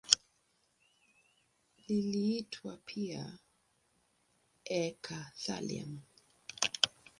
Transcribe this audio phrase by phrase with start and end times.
[1.95, 3.23] Iliitwa pia
[4.81, 5.93] eka-thallium.